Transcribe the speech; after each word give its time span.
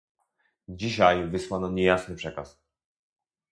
Dzisiaj 0.67 1.29
wysłano 1.29 1.69
niejasny 1.71 2.15
przekaz 2.15 2.61